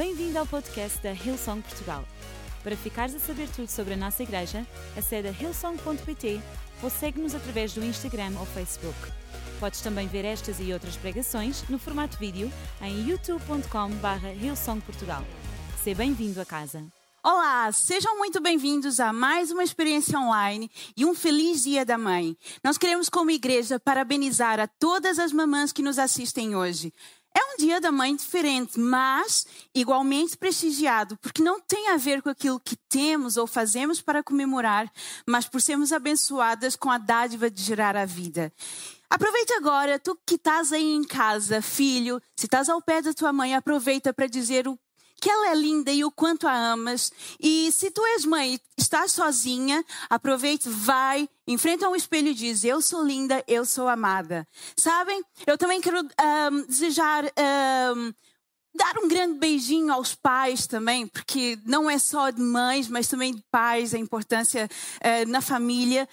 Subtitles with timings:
[0.00, 2.02] Bem-vindo ao podcast da Hillsong Portugal.
[2.62, 6.40] Para ficares a saber tudo sobre a nossa igreja, acede a hillsong.pt
[6.82, 8.96] ou segue-nos através do Instagram ou Facebook.
[9.60, 12.50] Podes também ver estas e outras pregações no formato vídeo
[12.80, 15.22] em youtube.com.br hillsongportugal.
[15.84, 16.82] Seja bem-vindo a casa.
[17.22, 22.34] Olá, sejam muito bem-vindos a mais uma experiência online e um feliz Dia da Mãe.
[22.64, 26.90] Nós queremos, como igreja, parabenizar a todas as mamãs que nos assistem hoje.
[27.34, 32.28] É um dia da mãe diferente, mas igualmente prestigiado, porque não tem a ver com
[32.28, 34.90] aquilo que temos ou fazemos para comemorar,
[35.26, 38.52] mas por sermos abençoadas com a dádiva de gerar a vida.
[39.08, 43.32] Aproveita agora, tu que estás aí em casa, filho, se estás ao pé da tua
[43.32, 44.78] mãe, aproveita para dizer o
[45.20, 47.12] que ela é linda e o quanto a amas.
[47.38, 52.64] E se tu és mãe e estás sozinha, aproveite, vai, enfrenta um espelho e diz:
[52.64, 54.46] Eu sou linda, eu sou amada.
[54.76, 55.22] Sabem?
[55.46, 57.24] Eu também quero um, desejar.
[57.94, 58.12] Um,
[58.74, 63.34] dar um grande beijinho aos pais também, porque não é só de mães, mas também
[63.34, 66.08] de pais, a importância uh, na família.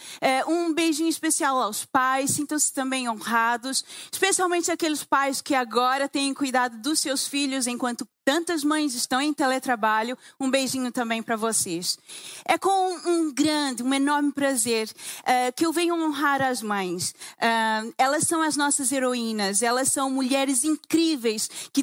[0.48, 6.34] Uh, um beijinho especial aos pais, sintam-se também honrados, especialmente aqueles pais que agora têm
[6.34, 11.98] cuidado dos seus filhos enquanto tantas mães estão em teletrabalho, um beijinho também para vocês.
[12.44, 12.70] É com
[13.06, 17.12] um grande, um enorme prazer uh, que eu venho honrar as mães.
[17.12, 21.82] Uh, elas são as nossas heroínas, elas são mulheres incríveis que,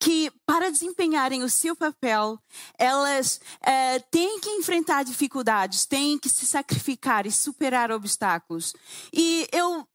[0.00, 2.40] que para desempenharem o seu papel,
[2.76, 8.74] elas uh, têm que enfrentar dificuldades, têm que se sacrificar e superar obstáculos.
[9.12, 9.86] E eu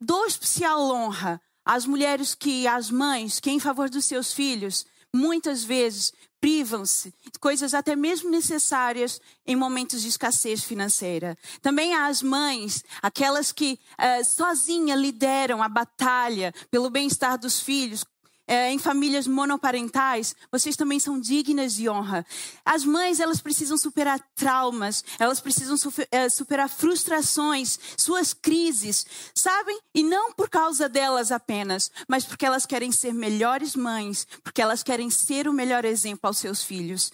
[0.00, 5.64] dou especial honra às mulheres que, às mães, que em favor dos seus filhos, muitas
[5.64, 11.36] vezes privam-se de coisas até mesmo necessárias em momentos de escassez financeira.
[11.60, 18.04] Também há as mães, aquelas que uh, sozinha lideram a batalha pelo bem-estar dos filhos,
[18.50, 22.26] é, em famílias monoparentais, vocês também são dignas de honra.
[22.64, 25.76] As mães, elas precisam superar traumas, elas precisam
[26.10, 29.78] é, superar frustrações, suas crises, sabem?
[29.94, 34.82] E não por causa delas apenas, mas porque elas querem ser melhores mães, porque elas
[34.82, 37.12] querem ser o melhor exemplo aos seus filhos.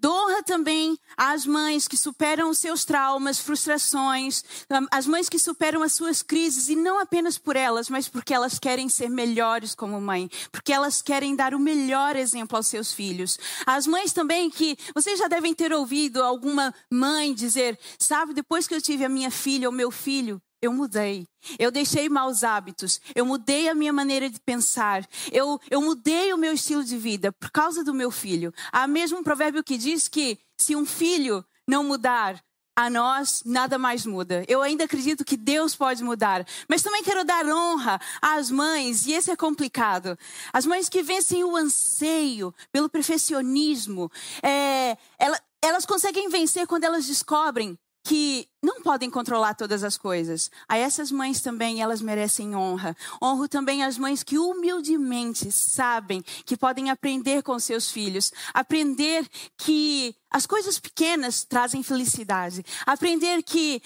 [0.00, 4.44] Dou honra também às mães que superam os seus traumas, frustrações,
[4.90, 8.58] às mães que superam as suas crises, e não apenas por elas, mas porque elas
[8.58, 13.38] querem ser melhores como mãe, porque elas querem dar o melhor exemplo aos seus filhos.
[13.66, 18.74] As mães também que vocês já devem ter ouvido alguma mãe dizer: sabe, depois que
[18.74, 21.26] eu tive a minha filha ou meu filho, eu mudei.
[21.58, 23.00] Eu deixei maus hábitos.
[23.16, 25.04] Eu mudei a minha maneira de pensar.
[25.32, 28.54] Eu, eu mudei o meu estilo de vida por causa do meu filho.
[28.70, 32.40] Há mesmo um provérbio que diz que se um filho não mudar,
[32.74, 34.44] a nós nada mais muda.
[34.48, 36.46] Eu ainda acredito que Deus pode mudar.
[36.68, 40.16] Mas também quero dar honra às mães, e esse é complicado.
[40.52, 44.10] As mães que vencem o anseio pelo perfeccionismo.
[44.42, 50.50] É, elas, elas conseguem vencer quando elas descobrem que não podem controlar todas as coisas.
[50.68, 52.96] A essas mães também elas merecem honra.
[53.22, 59.26] Honro também as mães que humildemente sabem que podem aprender com seus filhos, aprender
[59.56, 63.80] que as coisas pequenas trazem felicidade, aprender que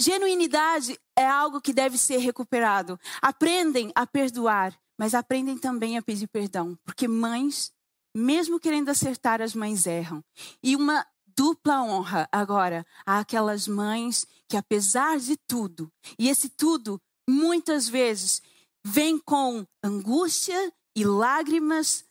[0.00, 2.98] genuinidade é algo que deve ser recuperado.
[3.20, 7.72] Aprendem a perdoar, mas aprendem também a pedir perdão, porque mães
[8.16, 10.24] mesmo querendo acertar, as mães erram.
[10.62, 11.04] E uma
[11.36, 18.42] dupla honra agora àquelas mães que, apesar de tudo, e esse tudo muitas vezes
[18.84, 22.04] vem com angústia e lágrimas,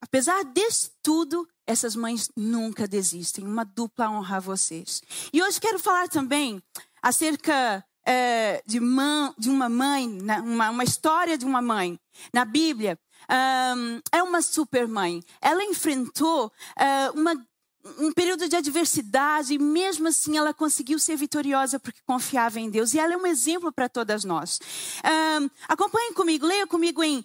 [0.00, 3.44] apesar desse tudo, essas mães nunca desistem.
[3.44, 5.02] Uma dupla honra a vocês.
[5.32, 6.62] E hoje quero falar também
[7.02, 11.98] acerca é, de, mãe, de, uma mãe, né, uma, uma, história de uma mãe.
[12.32, 12.98] Na Bíblia,
[13.76, 15.22] um, é uma super mãe.
[15.40, 17.34] Ela enfrentou uh, uma
[17.98, 22.92] um período de adversidade e mesmo assim ela conseguiu ser vitoriosa porque confiava em Deus.
[22.92, 24.60] E ela é um exemplo para todas nós.
[25.04, 27.24] Um, acompanhe comigo, leia comigo em uh,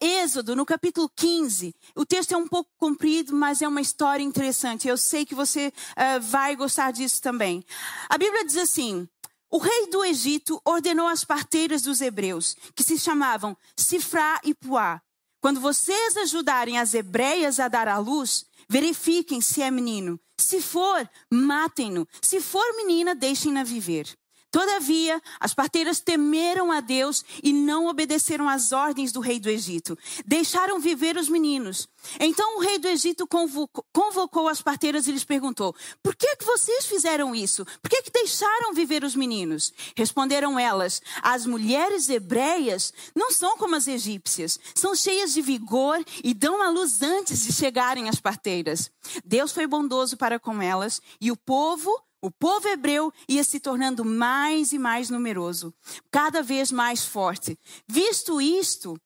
[0.00, 1.74] Êxodo, no capítulo 15.
[1.94, 4.88] O texto é um pouco comprido, mas é uma história interessante.
[4.88, 7.64] Eu sei que você uh, vai gostar disso também.
[8.08, 9.06] A Bíblia diz assim:
[9.50, 15.02] o rei do Egito ordenou às parteiras dos hebreus, que se chamavam Sifrá e Puá,
[15.40, 20.16] quando vocês ajudarem as hebreias a dar à luz, Verifiquem se é menino.
[20.40, 22.06] Se for, matem-no.
[22.22, 24.06] Se for menina, deixem-na viver.
[24.50, 29.96] Todavia, as parteiras temeram a Deus e não obedeceram às ordens do rei do Egito.
[30.26, 31.88] Deixaram viver os meninos.
[32.18, 36.44] Então o rei do Egito convocou, convocou as parteiras e lhes perguntou: Por que, que
[36.44, 37.64] vocês fizeram isso?
[37.80, 39.72] Por que, que deixaram viver os meninos?
[39.96, 46.34] Responderam elas: As mulheres hebreias não são como as egípcias, são cheias de vigor e
[46.34, 48.90] dão à luz antes de chegarem as parteiras.
[49.24, 51.90] Deus foi bondoso para com elas e o povo
[52.22, 55.74] o povo hebreu ia se tornando mais e mais numeroso,
[56.10, 57.58] cada vez mais forte.
[57.88, 59.00] Visto isto,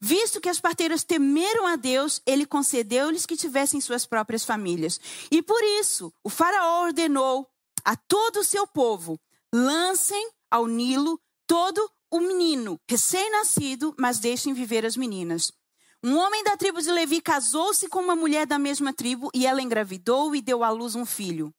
[0.00, 5.00] visto que as parteiras temeram a Deus, ele concedeu-lhes que tivessem suas próprias famílias.
[5.30, 7.48] E por isso, o Faraó ordenou
[7.84, 9.18] a todo o seu povo:
[9.52, 15.50] lancem ao Nilo todo o menino recém-nascido, mas deixem viver as meninas.
[16.04, 19.62] Um homem da tribo de Levi casou-se com uma mulher da mesma tribo e ela
[19.62, 21.54] engravidou e deu à luz um filho.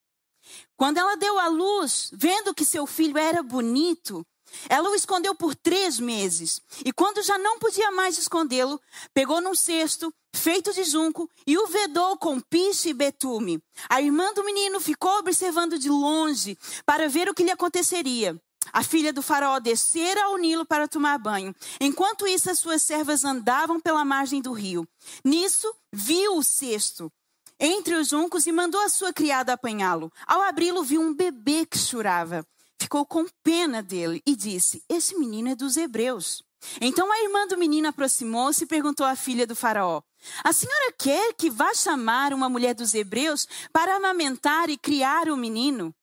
[0.76, 4.26] Quando ela deu à luz, vendo que seu filho era bonito,
[4.70, 6.62] ela o escondeu por três meses.
[6.86, 8.80] E quando já não podia mais escondê-lo,
[9.14, 13.62] pegou num cesto feito de junco e o vedou com piche e betume.
[13.90, 18.40] A irmã do menino ficou observando de longe para ver o que lhe aconteceria.
[18.72, 21.54] A filha do faraó descera ao Nilo para tomar banho.
[21.82, 24.88] Enquanto isso, as suas servas andavam pela margem do rio.
[25.24, 27.12] Nisso, viu o cesto
[27.60, 30.12] entre os juncos e mandou a sua criada apanhá-lo.
[30.26, 32.46] Ao abri-lo, viu um bebê que chorava.
[32.80, 36.44] Ficou com pena dele e disse: Esse menino é dos hebreus.
[36.80, 40.02] Então a irmã do menino aproximou-se e perguntou à filha do Faraó:
[40.44, 45.38] A senhora quer que vá chamar uma mulher dos hebreus para amamentar e criar o
[45.38, 45.94] menino?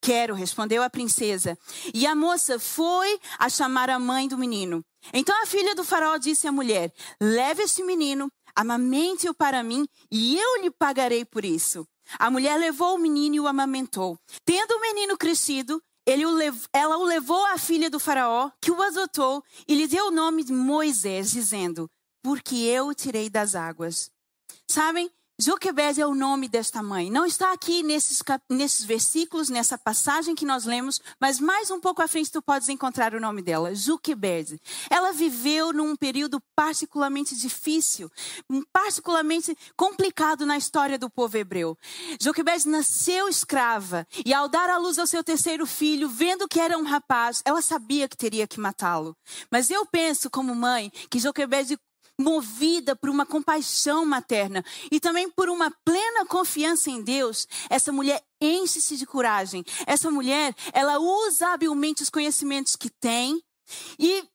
[0.00, 1.58] Quero, respondeu a princesa.
[1.92, 4.84] E a moça foi a chamar a mãe do menino.
[5.12, 10.36] Então a filha do faraó disse à mulher: Leve este menino, amamente-o para mim, e
[10.36, 11.86] eu lhe pagarei por isso.
[12.18, 14.18] A mulher levou o menino e o amamentou.
[14.44, 16.64] Tendo o menino crescido, o lev...
[16.72, 20.42] ela o levou à filha do faraó, que o adotou, e lhe deu o nome
[20.42, 21.88] de Moisés, dizendo:
[22.20, 24.10] Porque eu o tirei das águas.
[24.68, 25.08] Sabem,
[25.40, 27.12] Joquebed é o nome desta mãe.
[27.12, 28.20] Não está aqui nesses,
[28.50, 32.68] nesses versículos, nessa passagem que nós lemos, mas mais um pouco à frente tu podes
[32.68, 34.60] encontrar o nome dela, Joquebed.
[34.90, 38.10] Ela viveu num período particularmente difícil,
[38.72, 41.78] particularmente complicado na história do povo hebreu.
[42.20, 46.76] Joquebed nasceu escrava e ao dar à luz ao seu terceiro filho, vendo que era
[46.76, 49.16] um rapaz, ela sabia que teria que matá-lo.
[49.52, 51.78] Mas eu penso como mãe que Joquebed
[52.18, 58.22] movida por uma compaixão materna e também por uma plena confiança em Deus, essa mulher
[58.40, 59.64] enche-se de coragem.
[59.86, 63.40] Essa mulher, ela usa habilmente os conhecimentos que tem
[63.98, 64.28] e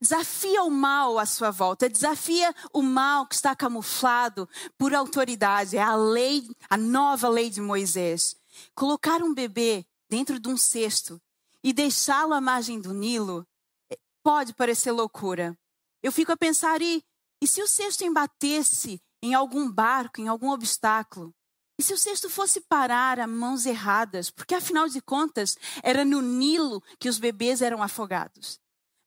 [0.00, 5.82] desafia o mal à sua volta, desafia o mal que está camuflado por autoridade, é
[5.82, 8.36] a lei, a nova lei de Moisés.
[8.74, 11.20] Colocar um bebê dentro de um cesto
[11.62, 13.46] e deixá-lo à margem do Nilo
[13.90, 15.56] eh, pode parecer loucura.
[16.02, 17.02] Eu fico a pensar, e
[17.42, 21.34] e se o cesto embatesse em algum barco, em algum obstáculo?
[21.78, 24.30] E se o cesto fosse parar a mãos erradas?
[24.30, 28.58] Porque afinal de contas, era no Nilo que os bebês eram afogados.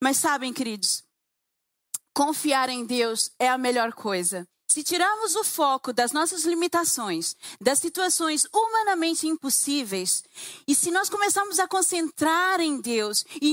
[0.02, 1.04] Mas sabem, queridos,
[2.14, 4.48] confiar em Deus é a melhor coisa.
[4.70, 10.24] Se tirarmos o foco das nossas limitações, das situações humanamente impossíveis,
[10.66, 13.52] e se nós começarmos a concentrar em Deus e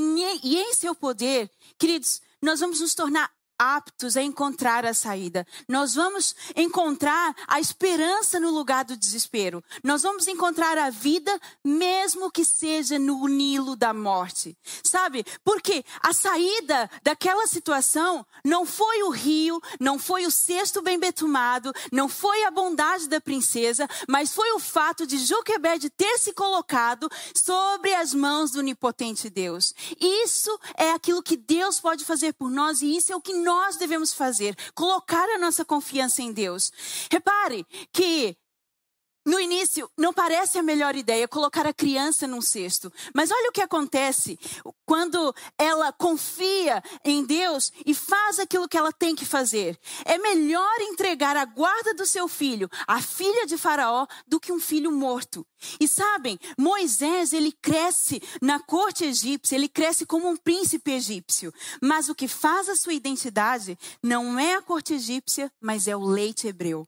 [0.57, 5.47] em seu poder, queridos, nós vamos nos tornar aptos a encontrar a saída.
[5.69, 9.63] Nós vamos encontrar a esperança no lugar do desespero.
[9.83, 14.57] Nós vamos encontrar a vida, mesmo que seja no Nilo da morte.
[14.83, 15.25] Sabe?
[15.45, 21.73] Porque a saída daquela situação não foi o rio, não foi o cesto bem betumado,
[21.91, 27.11] não foi a bondade da princesa, mas foi o fato de Joquebed ter se colocado
[27.35, 29.75] sobre as mãos do onipotente Deus.
[30.01, 33.79] Isso é aquilo que Deus pode fazer por nós e isso é o que nós
[33.79, 36.71] devemos fazer, colocar a nossa confiança em Deus.
[37.11, 38.37] Repare que
[39.29, 42.91] no início, não parece a melhor ideia colocar a criança num cesto.
[43.15, 44.39] Mas olha o que acontece
[44.87, 49.79] quando ela confia em Deus e faz aquilo que ela tem que fazer.
[50.07, 54.59] É melhor entregar a guarda do seu filho, a filha de Faraó, do que um
[54.59, 55.47] filho morto.
[55.81, 61.53] E sabem, Moisés, ele cresce na corte egípcia, ele cresce como um príncipe egípcio.
[61.83, 66.05] Mas o que faz a sua identidade não é a corte egípcia, mas é o
[66.05, 66.87] leite hebreu.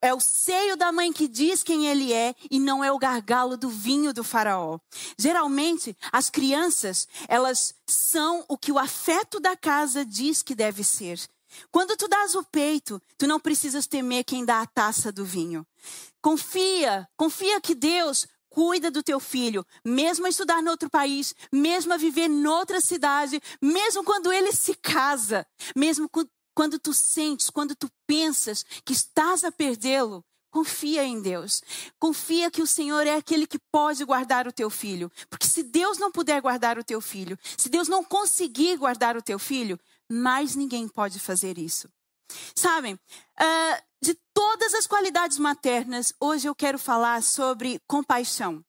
[0.00, 3.56] É o seio da mãe que diz quem ele é e não é o gargalo
[3.56, 4.78] do vinho do faraó.
[5.18, 11.20] Geralmente, as crianças, elas são o que o afeto da casa diz que deve ser.
[11.70, 15.66] Quando tu dás o peito, tu não precisas temer quem dá a taça do vinho.
[16.22, 21.92] Confia, confia que Deus cuida do teu filho, mesmo a estudar em outro país, mesmo
[21.92, 26.10] a viver noutra cidade, mesmo quando ele se casa, mesmo
[26.54, 31.62] quando tu sentes, quando tu pensas que estás a perdê-lo, Confia em Deus.
[31.96, 35.10] Confia que o Senhor é aquele que pode guardar o teu filho.
[35.28, 39.22] Porque se Deus não puder guardar o teu filho, se Deus não conseguir guardar o
[39.22, 39.78] teu filho,
[40.10, 41.88] mais ninguém pode fazer isso.
[42.54, 48.64] Sabem, uh, de todas as qualidades maternas, hoje eu quero falar sobre compaixão.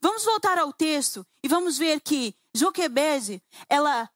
[0.00, 4.08] Vamos voltar ao texto e vamos ver que Joquebede, ela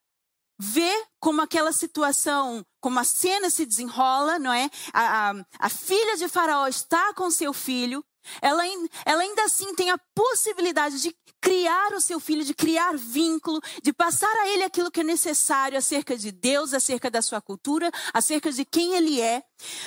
[0.59, 4.71] vê como aquela situação, como a cena se desenrola, não é?
[4.93, 8.05] A, a, a filha de Faraó está com seu filho,
[8.41, 8.63] ela,
[9.05, 13.93] ela ainda assim tem a possibilidade de criar o seu filho, de criar vínculo, de
[13.93, 18.51] passar a ele aquilo que é necessário acerca de Deus, acerca da sua cultura, acerca
[18.51, 19.45] de quem ele é.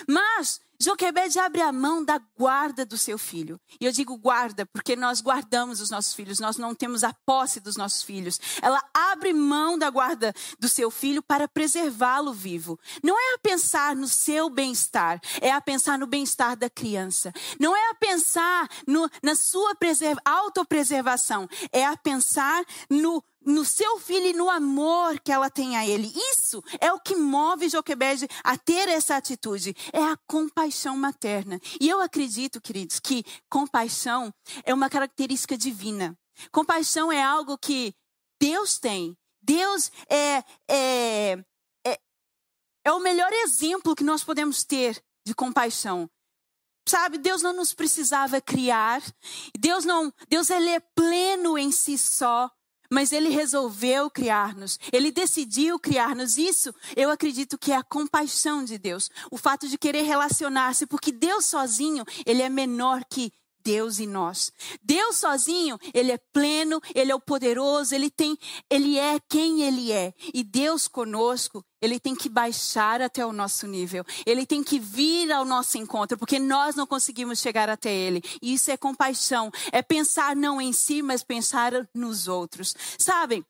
[0.07, 3.59] Mas Joquebede abre a mão da guarda do seu filho.
[3.81, 7.59] E eu digo guarda porque nós guardamos os nossos filhos, nós não temos a posse
[7.59, 8.39] dos nossos filhos.
[8.61, 12.79] Ela abre mão da guarda do seu filho para preservá-lo vivo.
[13.03, 17.33] Não é a pensar no seu bem-estar, é a pensar no bem-estar da criança.
[17.59, 19.75] Não é a pensar no, na sua
[20.23, 25.87] autopreservação, é a pensar no no seu filho e no amor que ela tem a
[25.87, 26.11] ele.
[26.31, 29.75] Isso é o que move Joquebede a ter essa atitude.
[29.93, 31.59] É a compaixão materna.
[31.79, 36.17] E eu acredito, queridos, que compaixão é uma característica divina.
[36.51, 37.93] Compaixão é algo que
[38.39, 39.17] Deus tem.
[39.41, 41.43] Deus é, é,
[41.85, 41.99] é,
[42.85, 46.09] é o melhor exemplo que nós podemos ter de compaixão.
[46.87, 49.01] Sabe, Deus não nos precisava criar.
[49.57, 52.49] Deus não, Deus ele é pleno em si só.
[52.89, 56.37] Mas ele resolveu criar-nos, ele decidiu criar-nos.
[56.37, 61.11] Isso eu acredito que é a compaixão de Deus, o fato de querer relacionar-se, porque
[61.11, 63.31] Deus sozinho, ele é menor que
[63.63, 64.51] Deus e nós.
[64.81, 68.37] Deus sozinho, ele é pleno, ele é o poderoso, ele tem,
[68.69, 70.13] ele é quem ele é.
[70.33, 74.05] E Deus conosco, ele tem que baixar até o nosso nível.
[74.25, 78.21] Ele tem que vir ao nosso encontro, porque nós não conseguimos chegar até ele.
[78.41, 82.75] E isso é compaixão, é pensar não em si, mas pensar nos outros.
[82.97, 83.45] Sabem?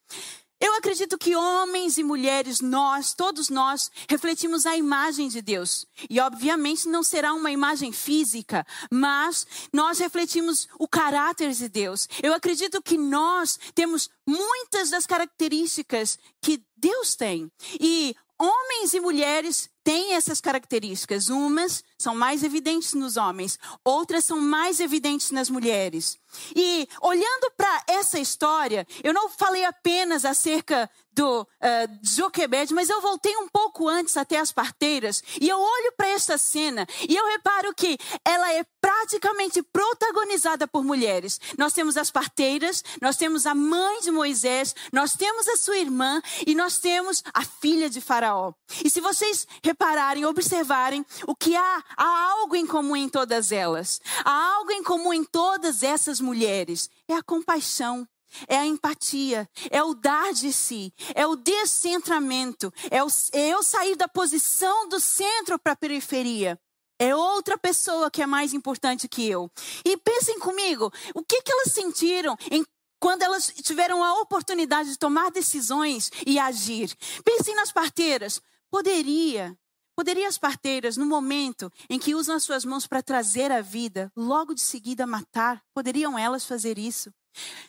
[0.61, 5.85] Eu acredito que homens e mulheres, nós, todos nós, refletimos a imagem de Deus.
[6.09, 12.09] E obviamente não será uma imagem física, mas nós refletimos o caráter de Deus.
[12.21, 17.49] Eu acredito que nós temos muitas das características que Deus tem.
[17.79, 21.29] E homens e mulheres têm essas características.
[21.29, 26.17] Umas são mais evidentes nos homens, outras são mais evidentes nas mulheres.
[26.55, 33.35] E olhando para essa história, eu não falei apenas acerca do uh, mas eu voltei
[33.35, 37.73] um pouco antes até as parteiras e eu olho para esta cena e eu reparo
[37.73, 41.39] que ela é praticamente protagonizada por mulheres.
[41.57, 46.21] Nós temos as parteiras, nós temos a mãe de Moisés, nós temos a sua irmã
[46.45, 48.53] e nós temos a filha de Faraó.
[48.83, 54.01] E se vocês repararem, observarem, o que há, há algo em comum em todas elas.
[54.25, 56.89] Há algo em comum em todas essas mulheres.
[57.07, 58.07] É a compaixão.
[58.47, 63.63] É a empatia, é o dar de si, é o descentramento, é, o, é eu
[63.63, 66.55] sair da posição do centro para a periferia.
[66.99, 69.49] É outra pessoa que é mais importante que eu.
[69.83, 72.63] E pensem comigo, o que, que elas sentiram em,
[72.99, 76.95] quando elas tiveram a oportunidade de tomar decisões e agir?
[77.25, 78.39] Pensem nas parteiras.
[78.69, 79.57] Poderia,
[79.99, 84.09] poderia as parteiras, no momento em que usam as suas mãos para trazer a vida,
[84.15, 87.13] logo de seguida matar, poderiam elas fazer isso?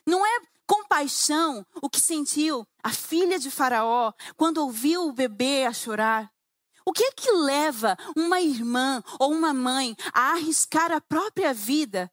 [0.07, 5.73] Não é compaixão o que sentiu a filha de Faraó quando ouviu o bebê a
[5.73, 6.31] chorar?
[6.87, 12.09] O que é que leva uma irmã ou uma mãe a arriscar a própria vida?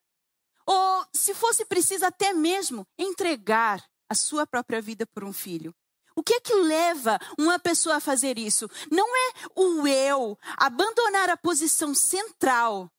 [0.66, 5.76] Ou, se fosse preciso, até mesmo entregar a sua própria vida por um filho?
[6.18, 8.68] O que é que leva uma pessoa a fazer isso?
[8.92, 12.92] Não é o eu abandonar a posição central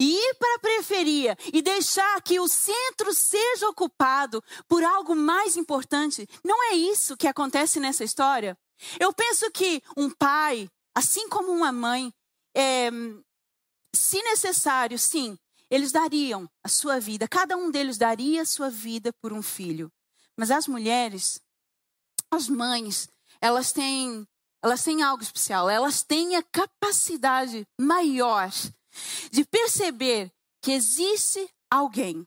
[0.00, 6.28] ir para a periferia e deixar que o centro seja ocupado por algo mais importante.
[6.44, 8.58] Não é isso que acontece nessa história.
[8.98, 12.12] Eu penso que um pai, assim como uma mãe,
[12.56, 12.90] é,
[13.94, 15.38] se necessário, sim,
[15.70, 19.92] eles dariam a sua vida, cada um deles daria a sua vida por um filho.
[20.36, 21.40] Mas as mulheres,
[22.34, 23.08] as mães,
[23.40, 24.26] elas têm,
[24.62, 28.50] elas têm algo especial, elas têm a capacidade maior
[29.30, 32.26] de perceber que existe alguém,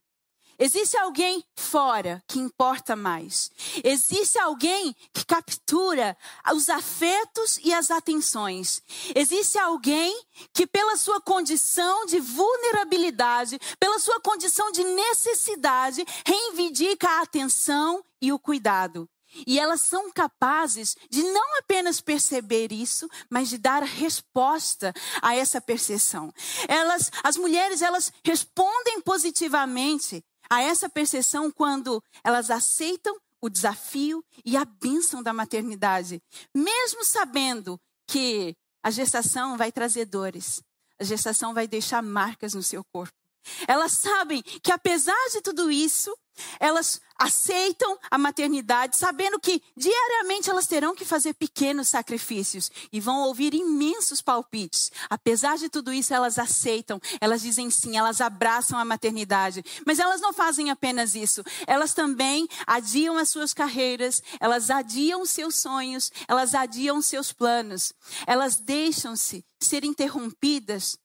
[0.59, 3.51] Existe alguém fora que importa mais.
[3.83, 6.17] Existe alguém que captura
[6.51, 8.81] os afetos e as atenções.
[9.13, 10.19] Existe alguém
[10.51, 18.33] que, pela sua condição de vulnerabilidade, pela sua condição de necessidade, reivindica a atenção e
[18.33, 19.07] o cuidado.
[19.46, 25.60] E elas são capazes de não apenas perceber isso, mas de dar resposta a essa
[25.60, 26.31] percepção.
[26.67, 34.57] Elas, as mulheres, elas respondem positivamente a essa percepção quando elas aceitam o desafio e
[34.57, 36.22] a bênção da maternidade,
[36.53, 40.62] mesmo sabendo que a gestação vai trazer dores,
[41.00, 43.26] a gestação vai deixar marcas no seu corpo.
[43.68, 46.16] Elas sabem que apesar de tudo isso,
[46.60, 53.22] elas aceitam a maternidade, sabendo que diariamente elas terão que fazer pequenos sacrifícios e vão
[53.24, 54.92] ouvir imensos palpites.
[55.10, 59.63] Apesar de tudo isso, elas aceitam, elas dizem sim, elas abraçam a maternidade.
[59.86, 65.56] Mas elas não fazem apenas isso, elas também adiam as suas carreiras, elas adiam seus
[65.56, 67.94] sonhos, elas adiam seus planos.
[68.27, 71.00] Elas deixam-se ser interrompidas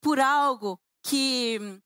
[0.00, 1.80] por algo que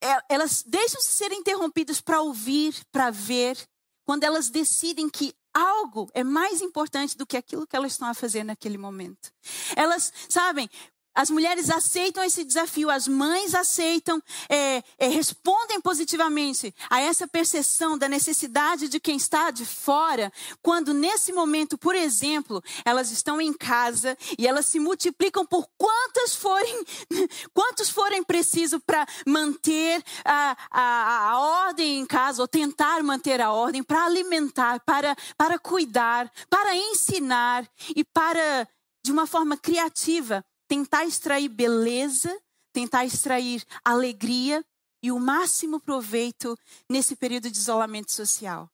[0.00, 3.56] é, elas deixam-se ser interrompidas para ouvir, para ver,
[4.04, 8.14] quando elas decidem que algo é mais importante do que aquilo que elas estão a
[8.14, 9.30] fazer naquele momento.
[9.76, 10.68] Elas, sabem,
[11.14, 17.98] as mulheres aceitam esse desafio, as mães aceitam, é, é, respondem positivamente a essa percepção
[17.98, 23.52] da necessidade de quem está de fora, quando nesse momento, por exemplo, elas estão em
[23.52, 26.84] casa e elas se multiplicam por quantas forem,
[27.52, 33.52] quantos forem preciso para manter a, a, a ordem em casa, ou tentar manter a
[33.52, 38.66] ordem, para alimentar, para, para cuidar, para ensinar e para,
[39.04, 42.34] de uma forma criativa, tentar extrair beleza,
[42.72, 44.64] tentar extrair alegria
[45.02, 48.70] e o máximo proveito nesse período de isolamento social.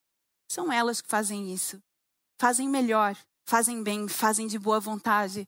[0.49, 1.77] São elas que fazem isso.
[2.39, 5.45] Fazem melhor, fazem bem, fazem de boa vontade,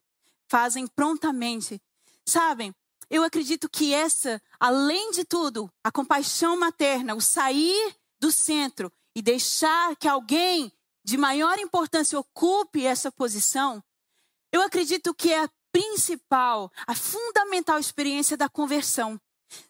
[0.50, 1.82] fazem prontamente.
[2.28, 2.76] Sabem,
[3.10, 9.22] eu acredito que essa, além de tudo, a compaixão materna, o sair do centro e
[9.22, 10.70] deixar que alguém
[11.02, 13.82] de maior importância ocupe essa posição,
[14.52, 19.20] eu acredito que é principal, a fundamental experiência da conversão.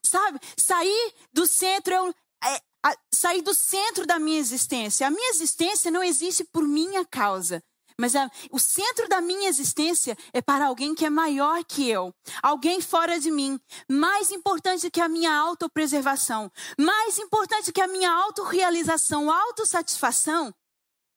[0.04, 0.40] Sabe?
[0.58, 5.08] Sair do centro é, a, sair do centro da minha existência.
[5.08, 7.64] A minha existência não existe por minha causa.
[7.98, 12.14] Mas a, o centro da minha existência é para alguém que é maior que eu,
[12.42, 18.12] alguém fora de mim, mais importante que a minha autopreservação, mais importante que a minha
[18.12, 20.52] autorrealização, autossatisfação,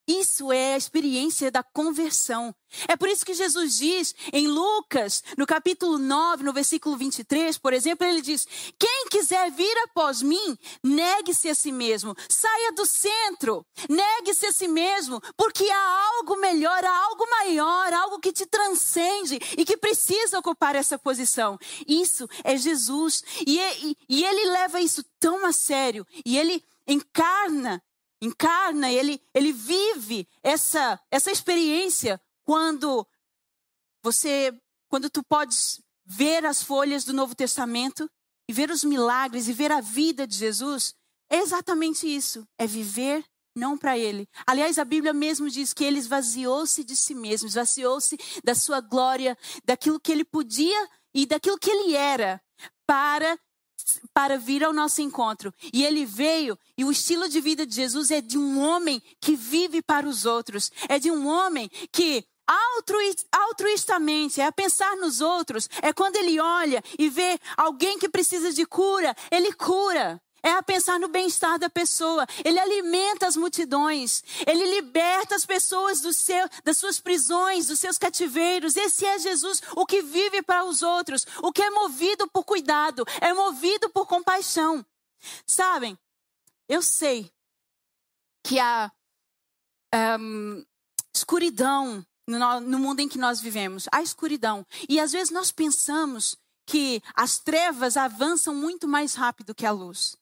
[0.06, 2.54] isso é a experiência da conversão.
[2.88, 7.72] É por isso que Jesus diz em Lucas, no capítulo 9, no versículo 23, por
[7.72, 8.46] exemplo, ele diz:
[8.78, 14.68] Quem quiser vir após mim, negue-se a si mesmo, saia do centro, negue-se a si
[14.68, 20.38] mesmo, porque há algo melhor, há algo maior, algo que te transcende e que precisa
[20.38, 21.58] ocupar essa posição.
[21.86, 23.22] Isso é Jesus.
[23.46, 27.82] E, e, e ele leva isso tão a sério, e ele encarna
[28.24, 33.06] encarna, ele, ele vive essa, essa experiência quando
[34.02, 34.52] você,
[34.88, 38.10] quando tu podes ver as folhas do Novo Testamento
[38.48, 40.94] e ver os milagres e ver a vida de Jesus,
[41.30, 43.24] é exatamente isso, é viver
[43.56, 44.28] não para ele.
[44.46, 49.38] Aliás, a Bíblia mesmo diz que ele esvaziou-se de si mesmo, esvaziou-se da sua glória,
[49.64, 52.42] daquilo que ele podia e daquilo que ele era,
[52.86, 53.38] para
[54.12, 55.52] para vir ao nosso encontro.
[55.72, 59.36] E ele veio, e o estilo de vida de Jesus é de um homem que
[59.36, 62.24] vive para os outros, é de um homem que
[63.32, 68.52] altruistamente, é a pensar nos outros, é quando ele olha e vê alguém que precisa
[68.52, 72.26] de cura, ele cura é a pensar no bem-estar da pessoa.
[72.44, 74.22] Ele alimenta as multidões.
[74.46, 78.76] Ele liberta as pessoas do seu, das suas prisões, dos seus cativeiros.
[78.76, 83.06] Esse é Jesus, o que vive para os outros, o que é movido por cuidado,
[83.22, 84.84] é movido por compaixão.
[85.46, 85.98] Sabem,
[86.68, 87.32] eu sei
[88.42, 88.92] que há
[90.20, 90.62] um,
[91.14, 93.86] escuridão no, no mundo em que nós vivemos.
[93.90, 94.66] Há escuridão.
[94.88, 100.18] E às vezes nós pensamos que as trevas avançam muito mais rápido que a luz.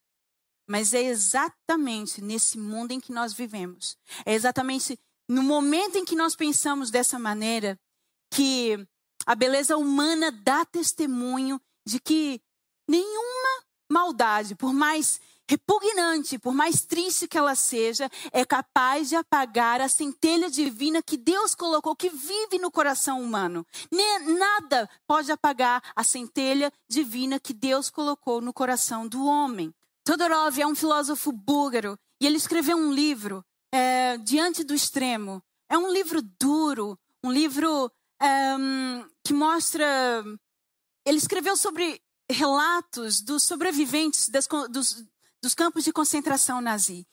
[0.67, 4.99] Mas é exatamente nesse mundo em que nós vivemos, é exatamente
[5.29, 7.79] no momento em que nós pensamos dessa maneira
[8.31, 8.87] que
[9.27, 12.41] a beleza humana dá testemunho de que
[12.89, 19.81] nenhuma maldade, por mais repugnante, por mais triste que ela seja, é capaz de apagar
[19.81, 23.67] a centelha divina que Deus colocou, que vive no coração humano.
[24.39, 29.75] Nada pode apagar a centelha divina que Deus colocou no coração do homem.
[30.05, 35.43] Todorov é um filósofo búlgaro e ele escreveu um livro, é, Diante do Extremo.
[35.69, 37.91] É um livro duro, um livro
[39.25, 39.85] que mostra.
[41.05, 45.05] Ele escreveu sobre relatos dos sobreviventes das, dos,
[45.43, 47.07] dos campos de concentração nazi.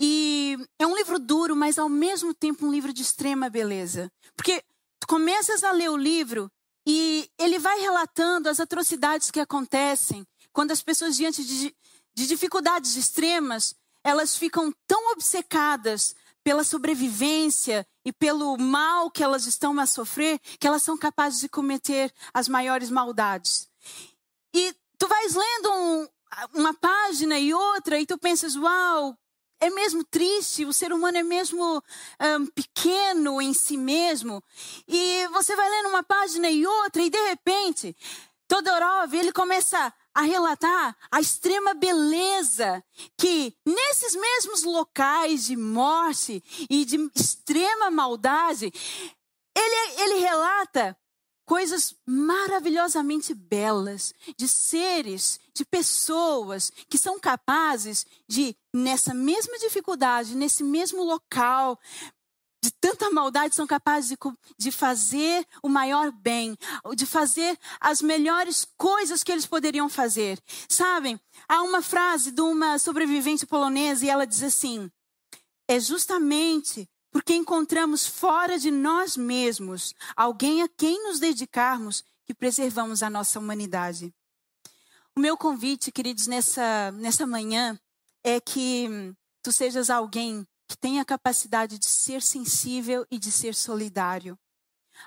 [0.00, 4.10] E é um livro duro, mas ao mesmo tempo um livro de extrema beleza.
[4.34, 4.62] Porque
[4.98, 6.50] tu começas a ler o livro
[6.86, 11.74] e ele vai relatando as atrocidades que acontecem quando as pessoas, diante de,
[12.14, 19.78] de dificuldades extremas, elas ficam tão obcecadas pela sobrevivência e pelo mal que elas estão
[19.78, 23.68] a sofrer, que elas são capazes de cometer as maiores maldades.
[24.52, 26.08] E tu vais lendo um,
[26.54, 29.16] uma página e outra e tu pensas, uau,
[29.60, 31.82] é mesmo triste, o ser humano é mesmo
[32.20, 34.42] um, pequeno em si mesmo.
[34.88, 37.96] E você vai lendo uma página e outra e de repente,
[38.48, 42.84] Todorov, ele começa a relatar a extrema beleza
[43.16, 48.72] que nesses mesmos locais de morte e de extrema maldade,
[49.56, 50.96] ele, ele relata
[51.44, 60.62] coisas maravilhosamente belas de seres, de pessoas que são capazes de, nessa mesma dificuldade, nesse
[60.62, 61.78] mesmo local,
[62.62, 64.16] de tanta maldade, são capazes de,
[64.56, 66.56] de fazer o maior bem,
[66.94, 70.40] de fazer as melhores coisas que eles poderiam fazer.
[70.68, 74.90] Sabem, há uma frase de uma sobrevivente polonesa e ela diz assim:
[75.66, 83.02] é justamente porque encontramos fora de nós mesmos alguém a quem nos dedicarmos que preservamos
[83.02, 84.14] a nossa humanidade.
[85.14, 87.78] O meu convite, queridos, nessa, nessa manhã
[88.24, 93.54] é que tu sejas alguém que tem a capacidade de ser sensível e de ser
[93.54, 94.38] solidário.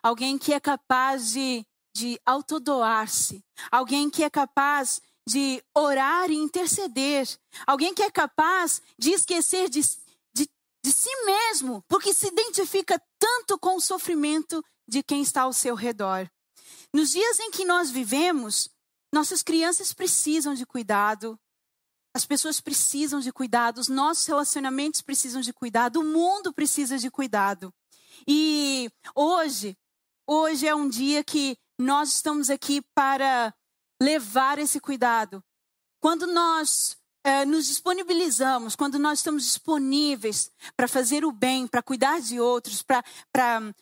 [0.03, 3.43] Alguém que é capaz de, de autodoar-se.
[3.71, 7.27] Alguém que é capaz de orar e interceder.
[7.65, 9.81] Alguém que é capaz de esquecer de,
[10.35, 10.47] de,
[10.83, 15.73] de si mesmo, porque se identifica tanto com o sofrimento de quem está ao seu
[15.73, 16.29] redor.
[16.93, 18.69] Nos dias em que nós vivemos,
[19.11, 21.39] nossas crianças precisam de cuidado,
[22.15, 27.11] as pessoas precisam de cuidado, os nossos relacionamentos precisam de cuidado, o mundo precisa de
[27.11, 27.73] cuidado.
[28.25, 29.77] E hoje,
[30.25, 33.53] hoje é um dia que nós estamos aqui para
[34.01, 35.43] levar esse cuidado.
[35.99, 42.21] Quando nós é, nos disponibilizamos, quando nós estamos disponíveis para fazer o bem, para cuidar
[42.21, 43.03] de outros, para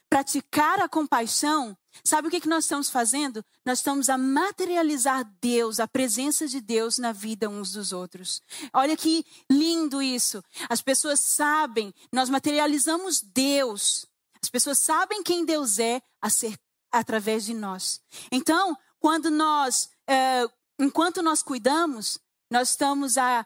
[0.10, 3.44] praticar a compaixão, sabe o que, que nós estamos fazendo?
[3.66, 8.42] Nós estamos a materializar Deus, a presença de Deus na vida uns dos outros.
[8.74, 10.44] Olha que lindo isso.
[10.70, 14.06] As pessoas sabem, nós materializamos Deus.
[14.42, 16.58] As pessoas sabem quem Deus é ser,
[16.92, 18.02] através de nós.
[18.32, 20.48] Então, quando nós, é,
[20.80, 23.46] enquanto nós cuidamos, nós estamos a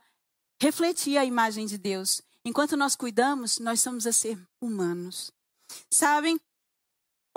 [0.62, 2.22] refletir a imagem de Deus.
[2.44, 5.32] Enquanto nós cuidamos, nós estamos a ser humanos.
[5.92, 6.40] Sabem,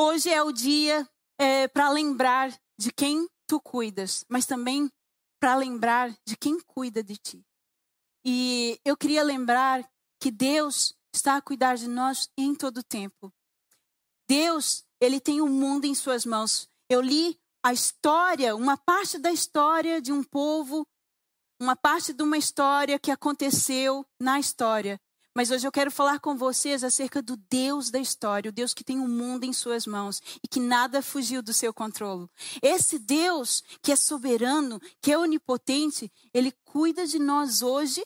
[0.00, 1.08] hoje é o dia
[1.38, 4.90] é, para lembrar de quem tu cuidas, mas também
[5.38, 7.44] para lembrar de quem cuida de ti.
[8.24, 9.88] E eu queria lembrar
[10.20, 13.32] que Deus está a cuidar de nós em todo o tempo.
[14.28, 16.68] Deus, ele tem o mundo em suas mãos.
[16.88, 20.86] Eu li a história, uma parte da história de um povo
[21.60, 24.98] uma parte de uma história que aconteceu na história.
[25.34, 28.82] Mas hoje eu quero falar com vocês acerca do Deus da história, o Deus que
[28.82, 32.28] tem o mundo em suas mãos e que nada fugiu do seu controle.
[32.60, 38.04] Esse Deus que é soberano, que é onipotente, ele cuida de nós hoje,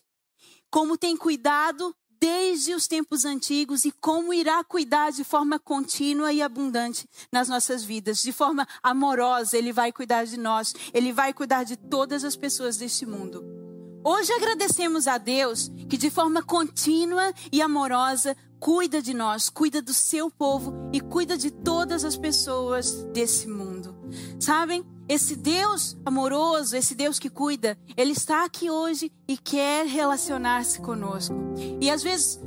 [0.70, 6.42] como tem cuidado desde os tempos antigos e como irá cuidar de forma contínua e
[6.42, 11.64] abundante nas nossas vidas, de forma amorosa, ele vai cuidar de nós, ele vai cuidar
[11.64, 13.63] de todas as pessoas deste mundo.
[14.06, 19.94] Hoje agradecemos a Deus que de forma contínua e amorosa cuida de nós, cuida do
[19.94, 23.96] seu povo e cuida de todas as pessoas desse mundo.
[24.38, 24.84] Sabem?
[25.08, 31.34] Esse Deus amoroso, esse Deus que cuida, ele está aqui hoje e quer relacionar-se conosco.
[31.80, 32.38] E às vezes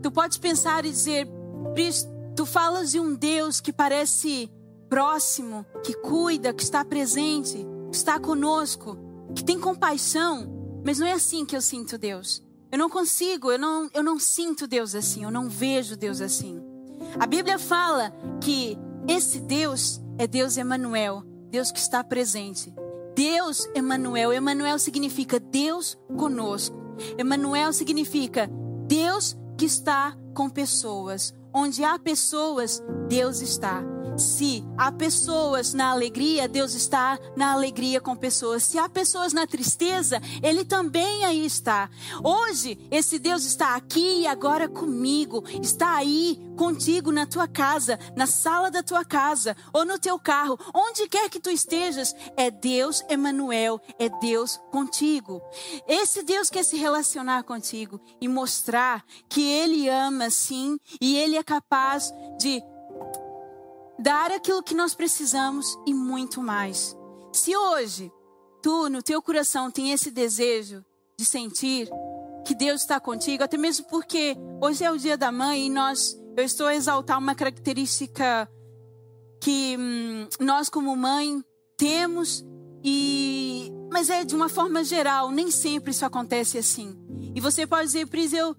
[0.00, 1.26] tu podes pensar e dizer,
[2.36, 4.48] tu falas de um Deus que parece
[4.88, 8.96] próximo, que cuida, que está presente, que está conosco,
[9.34, 12.42] que tem compaixão, mas não é assim que eu sinto Deus.
[12.70, 16.62] Eu não consigo, eu não, eu não sinto Deus assim, eu não vejo Deus assim.
[17.18, 22.72] A Bíblia fala que esse Deus é Deus Emanuel, Deus que está presente.
[23.14, 24.32] Deus Emanuel.
[24.32, 26.76] Emanuel significa Deus conosco.
[27.18, 28.48] Emanuel significa
[28.86, 31.34] Deus que está com pessoas.
[31.52, 33.82] Onde há pessoas, Deus está.
[34.20, 38.62] Se há pessoas na alegria, Deus está na alegria com pessoas.
[38.62, 41.88] Se há pessoas na tristeza, Ele também aí está.
[42.22, 45.42] Hoje, esse Deus está aqui e agora comigo.
[45.62, 50.58] Está aí contigo na tua casa, na sala da tua casa ou no teu carro,
[50.74, 52.14] onde quer que tu estejas.
[52.36, 55.40] É Deus Emanuel, é Deus contigo.
[55.88, 61.42] Esse Deus quer se relacionar contigo e mostrar que Ele ama sim e Ele é
[61.42, 62.62] capaz de
[64.00, 66.96] dar aquilo que nós precisamos e muito mais.
[67.32, 68.10] Se hoje
[68.62, 70.84] tu, no teu coração, tem esse desejo
[71.18, 71.88] de sentir
[72.46, 76.18] que Deus está contigo, até mesmo porque hoje é o dia da mãe e nós,
[76.36, 78.50] eu estou a exaltar uma característica
[79.40, 81.42] que hum, nós como mãe
[81.76, 82.44] temos
[82.82, 86.96] e mas é de uma forma geral, nem sempre isso acontece assim.
[87.34, 88.54] E você pode dizer, Pris, eu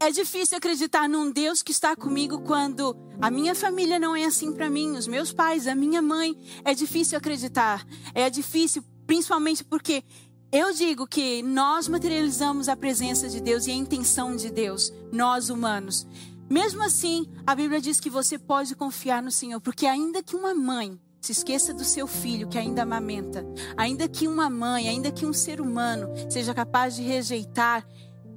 [0.00, 4.52] é difícil acreditar num Deus que está comigo quando a minha família não é assim
[4.52, 6.36] para mim, os meus pais, a minha mãe.
[6.64, 7.84] É difícil acreditar.
[8.14, 10.04] É difícil, principalmente porque
[10.52, 15.50] eu digo que nós materializamos a presença de Deus e a intenção de Deus, nós
[15.50, 16.06] humanos.
[16.48, 20.54] Mesmo assim, a Bíblia diz que você pode confiar no Senhor, porque ainda que uma
[20.54, 23.44] mãe se esqueça do seu filho que ainda amamenta,
[23.76, 27.86] ainda que uma mãe, ainda que um ser humano seja capaz de rejeitar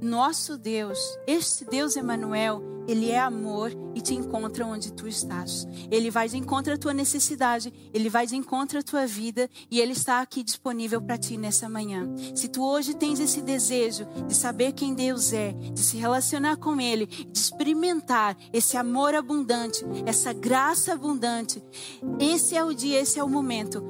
[0.01, 5.67] nosso Deus, este Deus Emanuel, ele é amor e te encontra onde tu estás.
[5.89, 9.79] Ele vai de encontro à tua necessidade, ele vai de encontro à tua vida e
[9.79, 12.09] ele está aqui disponível para ti nessa manhã.
[12.35, 16.81] Se tu hoje tens esse desejo de saber quem Deus é, de se relacionar com
[16.81, 21.63] ele, de experimentar esse amor abundante, essa graça abundante,
[22.19, 23.83] esse é o dia, esse é o momento.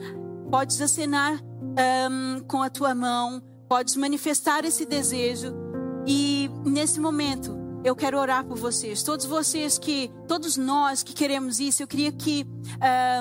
[0.49, 5.60] Podes acenar um, com a tua mão, podes manifestar esse desejo
[6.07, 9.03] e nesse momento, eu quero orar por vocês.
[9.03, 12.45] Todos vocês que, todos nós que queremos isso, eu queria que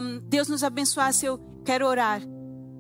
[0.03, 1.27] um, Deus nos abençoasse.
[1.27, 2.21] Eu quero orar.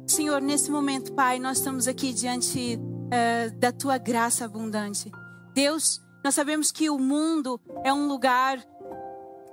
[0.06, 5.10] Senhor, nesse momento, Pai, nós estamos aqui diante uh, da tua graça abundante.
[5.54, 8.58] Deus, nós sabemos que o mundo é um lugar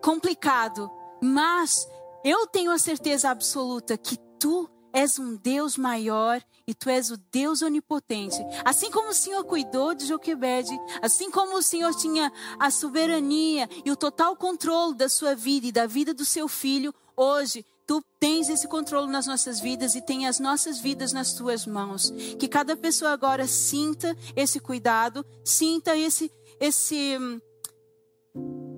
[0.02, 0.90] complicado,
[1.22, 1.88] mas
[2.24, 7.18] eu tenho a certeza absoluta que tu és um Deus maior e tu és o
[7.32, 8.44] Deus onipotente.
[8.66, 13.92] Assim como o Senhor cuidou de Joquebede, assim como o Senhor tinha a soberania e
[13.92, 18.50] o total controle da sua vida e da vida do seu filho, hoje tu tens
[18.50, 22.10] esse controle nas nossas vidas e tem as nossas vidas nas tuas mãos.
[22.40, 27.20] Que cada pessoa agora sinta esse cuidado, sinta esse esse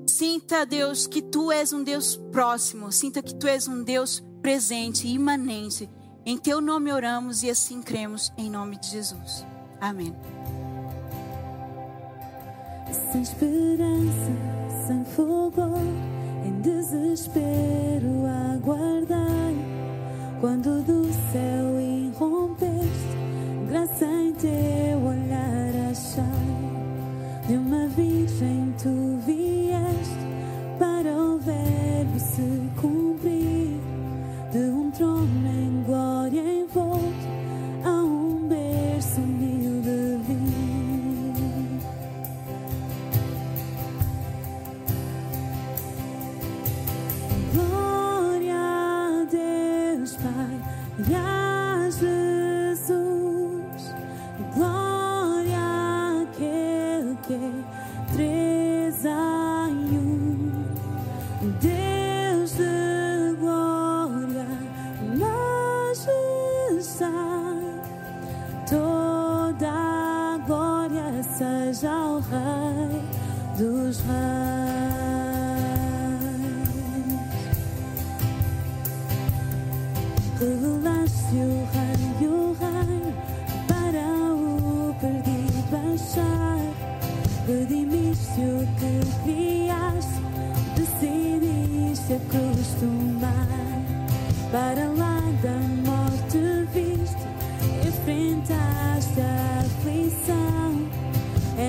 [0.06, 5.08] sinta Deus que tu és um Deus próximo, sinta que tu és um Deus presente,
[5.08, 5.90] imanente
[6.26, 9.46] em teu nome oramos e assim cremos em nome de Jesus.
[9.80, 10.14] Amém.
[13.12, 14.32] Sem esperança,
[14.88, 15.62] sem fogo,
[16.46, 19.56] em desespero aguardai.
[20.40, 23.18] Quando do céu irrompeste,
[23.68, 27.48] graça em teu olhar achai.
[27.48, 30.20] De uma virgem tu vieste
[30.78, 33.89] para o verbo se cumprir.
[34.52, 37.39] De um trono em glória envolto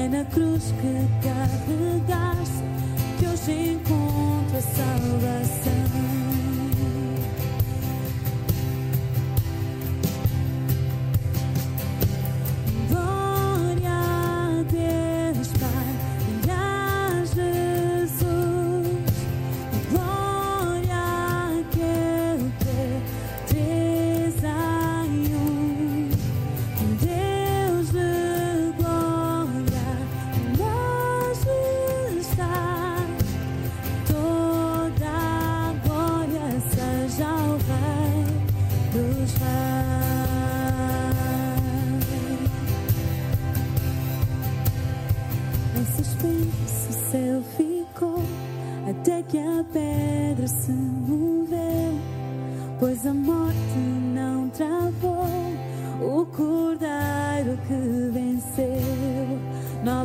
[0.01, 2.65] É na cruz que carregaste
[3.19, 6.40] que hoje encontro a salvação.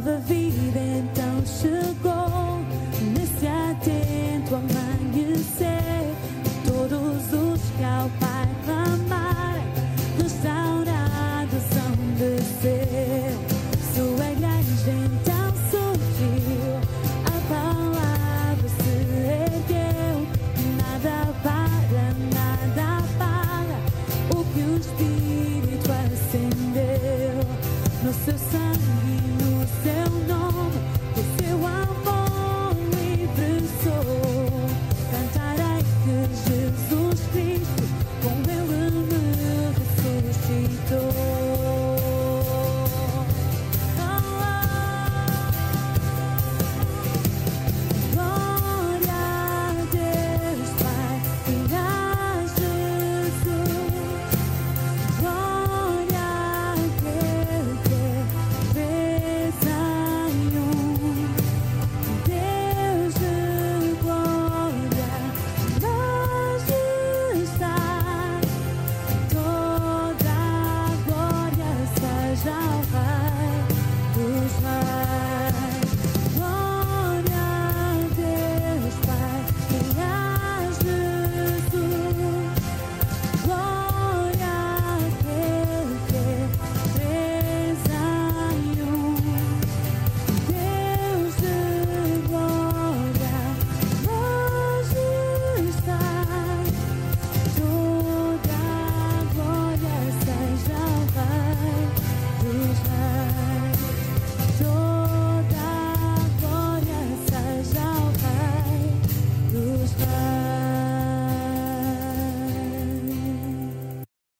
[0.06, 0.85] Nova vida